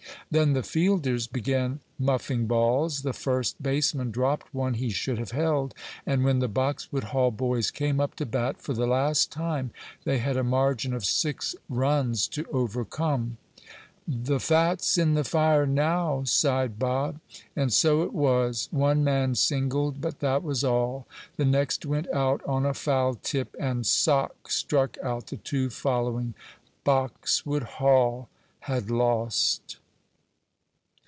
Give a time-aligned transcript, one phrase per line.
[0.31, 5.73] Then the fielders began muffing balls, the first baseman dropped one he should have held,
[6.05, 9.71] and when the Boxwood Hall boys came up to bat for the last time
[10.05, 13.35] they had a margin of six runs to overcome.
[14.07, 17.19] "The fat's in the fire now," sighed Bob.
[17.53, 18.69] And so it was.
[18.71, 21.07] One man singled, but that was all.
[21.35, 26.35] The next went out on a foul tip, and "Sock" struck out the two following.
[26.85, 28.29] Boxwood Hall
[28.61, 29.77] had lost.